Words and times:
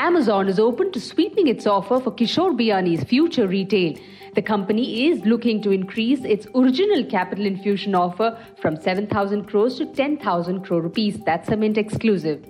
Amazon 0.00 0.48
is 0.48 0.58
open 0.58 0.90
to 0.92 0.98
sweetening 0.98 1.46
its 1.46 1.66
offer 1.66 2.00
for 2.00 2.10
Kishore 2.10 2.58
Biyani's 2.58 3.04
future 3.04 3.46
retail. 3.46 3.98
The 4.34 4.40
company 4.40 5.08
is 5.08 5.26
looking 5.26 5.60
to 5.60 5.72
increase 5.72 6.24
its 6.24 6.46
original 6.54 7.04
capital 7.04 7.44
infusion 7.44 7.94
offer 7.94 8.38
from 8.62 8.80
7,000 8.80 9.44
crores 9.44 9.76
to 9.76 9.84
10,000 9.84 10.62
crore 10.62 10.80
rupees. 10.80 11.18
That's 11.26 11.50
a 11.50 11.56
Mint 11.56 11.76
exclusive. 11.76 12.42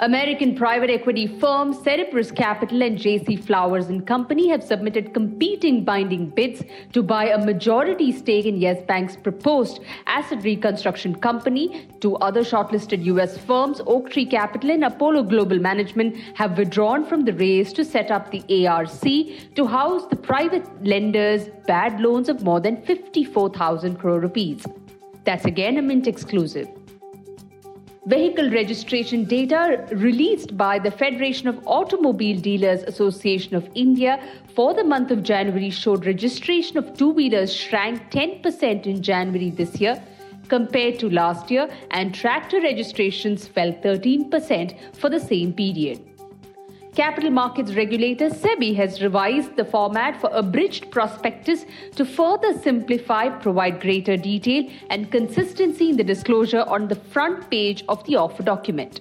American 0.00 0.54
private 0.54 0.90
equity 0.90 1.26
firms 1.26 1.76
Cerberus 1.82 2.30
Capital 2.30 2.82
and 2.82 2.96
JC 2.96 3.42
Flowers 3.42 3.88
and 3.88 4.06
Company 4.06 4.48
have 4.48 4.62
submitted 4.62 5.12
competing 5.12 5.84
binding 5.84 6.28
bids 6.28 6.62
to 6.92 7.02
buy 7.02 7.24
a 7.24 7.44
majority 7.44 8.12
stake 8.12 8.46
in 8.46 8.58
Yes 8.58 8.80
Bank's 8.86 9.16
proposed 9.16 9.80
asset 10.06 10.44
reconstruction 10.44 11.16
company. 11.16 11.88
Two 11.98 12.14
other 12.18 12.44
shortlisted 12.44 13.04
US 13.06 13.36
firms, 13.38 13.80
Oaktree 13.88 14.26
Capital 14.26 14.70
and 14.70 14.84
Apollo 14.84 15.24
Global 15.24 15.58
Management, 15.58 16.16
have 16.34 16.56
withdrawn 16.56 17.04
from 17.04 17.24
the 17.24 17.32
race 17.32 17.72
to 17.72 17.84
set 17.84 18.12
up 18.12 18.30
the 18.30 18.68
ARC 18.68 19.00
to 19.56 19.66
house 19.66 20.06
the 20.06 20.16
private 20.16 20.64
lenders' 20.86 21.48
bad 21.66 22.00
loans 22.00 22.28
of 22.28 22.44
more 22.44 22.60
than 22.60 22.80
54,000 22.82 23.96
crore 23.96 24.20
rupees. 24.20 24.64
That's 25.24 25.44
again 25.44 25.76
a 25.76 25.82
Mint 25.82 26.06
exclusive. 26.06 26.68
Vehicle 28.08 28.50
registration 28.50 29.24
data 29.24 29.86
released 29.90 30.56
by 30.56 30.78
the 30.78 30.90
Federation 30.90 31.46
of 31.46 31.60
Automobile 31.66 32.40
Dealers 32.40 32.82
Association 32.84 33.54
of 33.54 33.68
India 33.74 34.18
for 34.54 34.72
the 34.72 34.82
month 34.82 35.10
of 35.10 35.22
January 35.22 35.68
showed 35.68 36.06
registration 36.06 36.78
of 36.78 36.96
two 36.96 37.10
wheelers 37.10 37.54
shrank 37.54 38.10
10% 38.10 38.86
in 38.86 39.02
January 39.02 39.50
this 39.50 39.78
year 39.78 40.02
compared 40.48 40.98
to 41.00 41.10
last 41.10 41.50
year, 41.50 41.68
and 41.90 42.14
tractor 42.14 42.62
registrations 42.62 43.46
fell 43.46 43.74
13% 43.74 44.96
for 44.96 45.10
the 45.10 45.20
same 45.20 45.52
period. 45.52 46.07
Capital 46.98 47.30
markets 47.30 47.74
regulator 47.74 48.28
SEBI 48.28 48.74
has 48.74 49.00
revised 49.00 49.54
the 49.54 49.64
format 49.64 50.20
for 50.20 50.30
abridged 50.32 50.90
prospectus 50.90 51.64
to 51.94 52.04
further 52.04 52.58
simplify, 52.58 53.28
provide 53.28 53.80
greater 53.80 54.16
detail 54.16 54.68
and 54.90 55.08
consistency 55.12 55.90
in 55.90 55.96
the 55.96 56.02
disclosure 56.02 56.64
on 56.66 56.88
the 56.88 56.96
front 56.96 57.48
page 57.52 57.84
of 57.88 58.02
the 58.06 58.16
offer 58.16 58.42
document. 58.42 59.00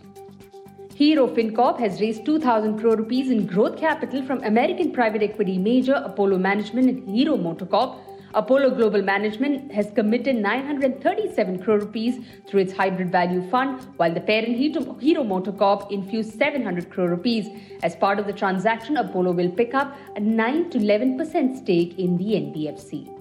Hero 0.93 1.25
FinCorp 1.27 1.79
has 1.79 1.99
raised 1.99 2.23
2,000 2.23 2.79
crore 2.79 2.97
rupees 2.97 3.31
in 3.31 3.47
growth 3.47 3.79
capital 3.79 4.21
from 4.21 4.43
American 4.43 4.91
private 4.91 5.23
equity 5.23 5.57
major 5.57 5.95
Apollo 5.95 6.37
Management 6.37 6.89
and 6.89 7.09
Hero 7.09 7.35
MotoCorp 7.35 7.97
Apollo 8.33 8.71
Global 8.75 9.01
Management 9.01 9.71
has 9.71 9.89
committed 9.91 10.35
937 10.35 11.59
crore 11.63 11.79
rupees 11.79 12.23
through 12.47 12.61
its 12.61 12.73
hybrid 12.73 13.11
value 13.11 13.41
fund, 13.49 13.81
while 13.97 14.13
the 14.13 14.21
parent 14.21 14.57
Hero 14.57 15.23
MotoCorp 15.23 15.91
infused 15.91 16.37
700 16.37 16.89
crore 16.89 17.09
rupees. 17.09 17.47
As 17.83 17.95
part 17.95 18.19
of 18.19 18.27
the 18.27 18.33
transaction, 18.33 18.97
Apollo 18.97 19.31
will 19.31 19.49
pick 19.49 19.73
up 19.73 19.95
a 20.15 20.19
9 20.19 20.69
to 20.71 20.77
11% 20.77 21.57
stake 21.57 21.97
in 21.97 22.17
the 22.17 22.35
NBFC. 22.35 23.13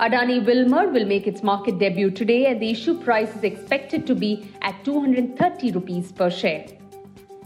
Adani 0.00 0.44
Wilmar 0.44 0.92
will 0.92 1.06
make 1.06 1.26
its 1.26 1.42
market 1.42 1.78
debut 1.78 2.10
today, 2.10 2.46
and 2.46 2.60
the 2.60 2.70
issue 2.70 2.98
price 2.98 3.34
is 3.36 3.44
expected 3.44 4.06
to 4.06 4.14
be 4.14 4.50
at 4.62 4.84
230 4.84 5.72
rupees 5.72 6.12
per 6.12 6.30
share. 6.30 6.66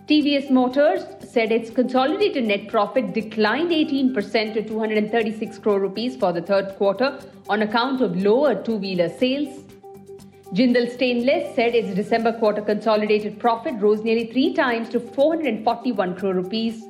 TVS 0.09 0.51
Motors 0.51 1.05
said 1.33 1.53
its 1.53 1.70
consolidated 1.70 2.45
net 2.45 2.69
profit 2.69 3.12
declined 3.14 3.71
18% 3.71 4.55
to 4.55 4.62
236 4.62 5.59
crore 5.59 5.81
rupees 5.81 6.16
for 6.16 6.32
the 6.32 6.43
third 6.43 6.75
quarter 6.77 7.19
on 7.49 7.62
account 7.62 8.00
of 8.00 8.16
lower 8.16 8.55
two-wheeler 8.62 9.09
sales. 9.09 9.65
Jindal 10.53 10.91
Stainless 10.93 11.55
said 11.55 11.77
its 11.77 11.94
December 11.94 12.32
quarter 12.32 12.62
consolidated 12.62 13.38
profit 13.38 13.75
rose 13.81 14.03
nearly 14.03 14.27
three 14.32 14.53
times 14.53 14.88
to 14.88 14.99
441 14.99 16.16
crore 16.16 16.34
rupees. 16.34 16.82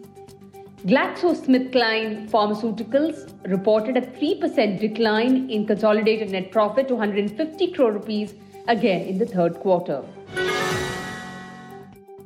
GlaxoSmithKline 0.86 2.30
Pharmaceuticals 2.30 3.30
reported 3.46 3.98
a 3.98 4.00
3% 4.00 4.80
decline 4.80 5.50
in 5.50 5.66
consolidated 5.66 6.30
net 6.30 6.50
profit 6.50 6.88
to 6.88 6.94
150 6.94 7.72
crore 7.72 7.92
rupees 7.92 8.34
again 8.66 9.06
in 9.06 9.18
the 9.18 9.26
third 9.26 9.56
quarter. 9.56 10.02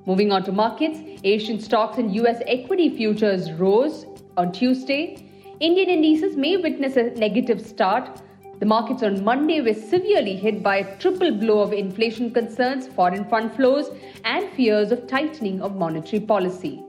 Moving 0.06 0.32
on 0.32 0.42
to 0.44 0.52
markets, 0.52 0.98
Asian 1.24 1.58
stocks 1.58 1.96
and 1.96 2.14
US 2.14 2.42
equity 2.46 2.94
futures 2.94 3.50
rose 3.52 4.04
on 4.36 4.52
Tuesday. 4.52 5.26
Indian 5.60 5.88
indices 5.88 6.36
may 6.36 6.58
witness 6.58 6.96
a 6.96 7.04
negative 7.12 7.64
start. 7.64 8.20
The 8.60 8.66
markets 8.66 9.02
on 9.02 9.24
Monday 9.24 9.62
were 9.62 9.72
severely 9.72 10.36
hit 10.36 10.62
by 10.62 10.76
a 10.76 10.98
triple 10.98 11.32
blow 11.32 11.60
of 11.60 11.72
inflation 11.72 12.30
concerns, 12.32 12.86
foreign 12.86 13.24
fund 13.30 13.54
flows, 13.54 13.90
and 14.26 14.50
fears 14.50 14.92
of 14.92 15.06
tightening 15.06 15.62
of 15.62 15.76
monetary 15.76 16.20
policy. 16.20 16.82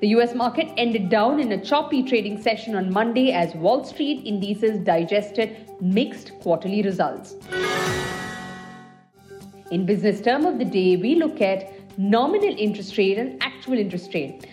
The 0.00 0.08
US 0.16 0.34
market 0.34 0.72
ended 0.78 1.10
down 1.10 1.38
in 1.38 1.52
a 1.52 1.62
choppy 1.62 2.02
trading 2.02 2.40
session 2.40 2.74
on 2.74 2.90
Monday 2.90 3.32
as 3.32 3.54
Wall 3.54 3.84
Street 3.84 4.22
indices 4.24 4.78
digested 4.78 5.70
mixed 5.82 6.32
quarterly 6.40 6.82
results. 6.82 7.36
In 9.70 9.86
business 9.86 10.20
term 10.20 10.44
of 10.44 10.58
the 10.58 10.66
day, 10.66 10.96
we 10.96 11.14
look 11.14 11.40
at 11.40 11.81
nominal 11.98 12.54
interest 12.56 12.96
rate 12.96 13.18
and 13.18 13.42
actual 13.42 13.74
interest 13.74 14.14
rate. 14.14 14.46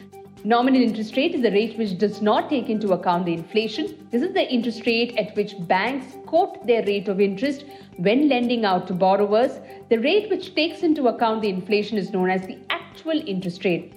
Nominal 0.44 0.82
interest 0.82 1.16
rate 1.18 1.36
is 1.36 1.42
the 1.42 1.52
rate 1.52 1.78
which 1.78 1.98
does 1.98 2.22
not 2.22 2.50
take 2.50 2.70
into 2.70 2.94
account 2.94 3.26
the 3.26 3.34
inflation. 3.34 4.08
This 4.10 4.22
is 4.22 4.34
the 4.34 4.50
interest 4.50 4.86
rate 4.86 5.18
at 5.18 5.36
which 5.36 5.56
banks 5.68 6.16
quote 6.26 6.66
their 6.66 6.86
rate 6.86 7.08
of 7.08 7.20
interest 7.20 7.66
when 7.98 8.30
lending 8.30 8.64
out 8.66 8.88
to 8.88 8.94
borrowers. 8.94 9.60
The 9.90 9.98
rate 9.98 10.30
which 10.30 10.56
takes 10.56 10.84
into 10.84 11.08
account 11.08 11.42
the 11.42 11.50
inflation 11.50 11.98
is 11.98 12.12
known 12.12 12.30
as 12.30 12.46
the 12.46 12.58
actual 12.70 13.22
interest 13.26 13.66
rate. 13.66 13.96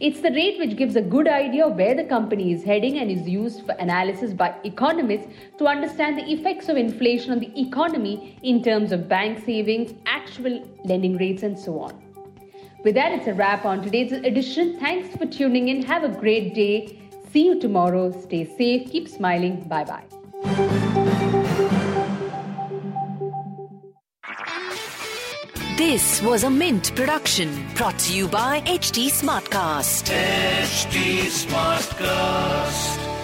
It's 0.00 0.20
the 0.20 0.32
rate 0.32 0.58
which 0.58 0.76
gives 0.76 0.96
a 0.96 1.00
good 1.00 1.28
idea 1.28 1.66
of 1.66 1.76
where 1.76 1.94
the 1.94 2.04
company 2.04 2.52
is 2.52 2.64
heading 2.64 2.98
and 2.98 3.08
is 3.08 3.28
used 3.28 3.64
for 3.64 3.72
analysis 3.72 4.32
by 4.32 4.54
economists 4.64 5.28
to 5.58 5.66
understand 5.66 6.18
the 6.18 6.32
effects 6.32 6.68
of 6.68 6.76
inflation 6.76 7.30
on 7.30 7.38
the 7.38 7.52
economy 7.60 8.36
in 8.42 8.62
terms 8.62 8.90
of 8.90 9.08
bank 9.08 9.44
savings, 9.44 9.94
actual 10.06 10.68
lending 10.84 11.16
rates, 11.16 11.44
and 11.44 11.56
so 11.56 11.78
on. 11.78 12.05
With 12.84 12.94
that, 12.94 13.12
it's 13.12 13.26
a 13.26 13.34
wrap 13.34 13.64
on 13.64 13.82
today's 13.82 14.12
edition. 14.12 14.78
Thanks 14.78 15.16
for 15.16 15.26
tuning 15.26 15.68
in. 15.68 15.82
Have 15.82 16.04
a 16.04 16.08
great 16.08 16.54
day. 16.54 16.98
See 17.32 17.44
you 17.46 17.60
tomorrow. 17.60 18.12
Stay 18.22 18.44
safe. 18.56 18.90
Keep 18.90 19.08
smiling. 19.08 19.62
Bye 19.68 19.84
bye. 19.84 20.04
This 25.76 26.22
was 26.22 26.44
a 26.44 26.50
Mint 26.50 26.94
production 26.96 27.66
brought 27.74 27.98
to 27.98 28.16
you 28.16 28.28
by 28.28 28.60
HT 28.62 29.08
Smartcast. 29.08 30.10
HT 30.10 31.26
Smartcast. 31.44 33.15